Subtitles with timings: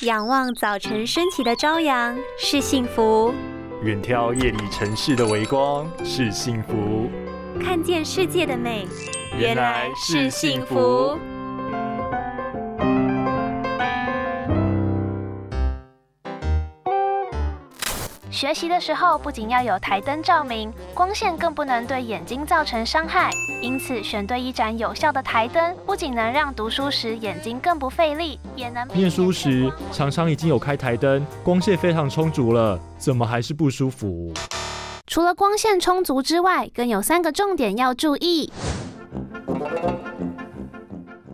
[0.00, 3.32] 仰望早晨升起的朝阳是幸福，
[3.82, 7.08] 远眺夜里城市的微光是幸福，
[7.62, 8.88] 看见世界的美
[9.38, 11.16] 原来是幸福。
[18.34, 23.30] 学习的时候不仅要有台灯照明，光线更不能对眼睛造成伤害。
[23.62, 34.32] 因此，选对一盏有效的台灯，不仅能让读书时眼睛更不费力，也能念书时常常已经有开台灯，光线非常充足了，怎么还是不舒服？
[35.06, 38.52] 除了光线充足之外，更有三个重点要注意。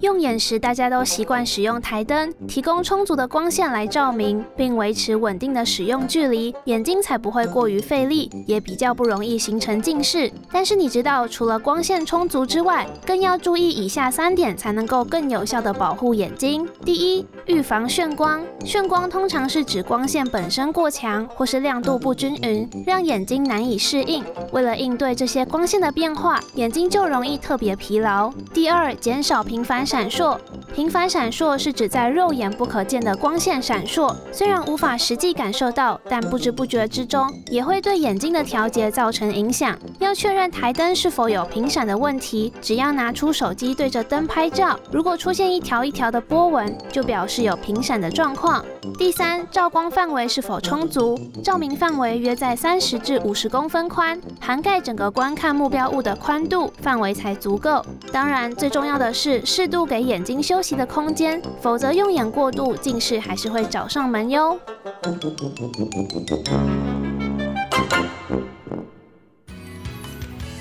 [0.00, 10.32] 用眼时，大家都习惯使用台灯，提供充足的光线来照明，并维持稳定的使用距离，眼睛才不会过于费力，也比较不容易形成近视。
[10.50, 16.66] 但是你知道，除了光线充足之外，更要注意以下三点，才能够更有效的保护眼睛。
[16.82, 18.42] 第一，预防眩光。
[18.64, 24.24] 眩光通常是指光线本身过强，或是亮度不均匀，让眼睛难以适应。
[24.52, 28.32] 为了应对这些光线的变化，眼睛就容易特别疲劳。
[28.54, 29.86] 第二，减少频繁。
[29.90, 30.38] 闪烁，
[30.72, 39.76] 频繁闪烁是指在肉眼不可见的光线闪烁，虽然无法实际感受到，但不知不觉之中也会对眼睛的调节造成影响。
[39.98, 48.64] 要确认台灯是否有频闪的问题，只要拿出手机对着灯拍照，如果出现一条一条的波纹，就表示有频闪的状况。
[48.96, 57.84] 第三，照光范围是否充足，照明范围约在三十至五十公分宽，涵盖整个观看目标物的宽度范围才足够。
[58.12, 59.79] 当然，最重要的是适度。
[59.80, 64.60] 不给眼睛休息的空间，否则用眼过度，近视还是会找上门哟。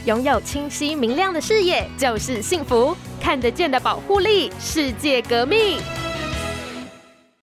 [0.06, 5.80] 拥有清晰明亮的视野就是幸福，看得见的保护力，世界革命。